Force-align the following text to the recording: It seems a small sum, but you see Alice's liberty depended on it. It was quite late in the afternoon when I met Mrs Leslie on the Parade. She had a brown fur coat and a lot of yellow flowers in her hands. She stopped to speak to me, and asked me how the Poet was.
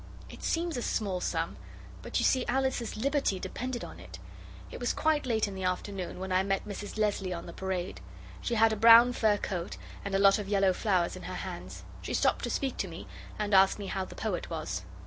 It 0.31 0.41
seems 0.41 0.77
a 0.77 0.81
small 0.81 1.21
sum, 1.21 1.57
but 2.01 2.17
you 2.17 2.25
see 2.25 2.43
Alice's 2.47 2.97
liberty 2.97 3.39
depended 3.39 3.83
on 3.83 3.99
it. 3.99 4.17
It 4.71 4.79
was 4.79 4.95
quite 4.95 5.27
late 5.27 5.47
in 5.47 5.53
the 5.53 5.63
afternoon 5.65 6.19
when 6.19 6.31
I 6.31 6.41
met 6.41 6.67
Mrs 6.67 6.97
Leslie 6.97 7.31
on 7.33 7.45
the 7.45 7.53
Parade. 7.53 8.01
She 8.41 8.55
had 8.55 8.73
a 8.73 8.75
brown 8.75 9.13
fur 9.13 9.37
coat 9.37 9.77
and 10.03 10.15
a 10.15 10.17
lot 10.17 10.39
of 10.39 10.49
yellow 10.49 10.73
flowers 10.73 11.15
in 11.15 11.21
her 11.29 11.35
hands. 11.35 11.83
She 12.01 12.15
stopped 12.15 12.41
to 12.45 12.49
speak 12.49 12.77
to 12.77 12.87
me, 12.87 13.05
and 13.37 13.53
asked 13.53 13.77
me 13.77 13.85
how 13.85 14.03
the 14.05 14.15
Poet 14.15 14.49
was. 14.49 14.81